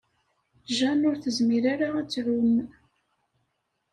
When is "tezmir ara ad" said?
1.19-2.07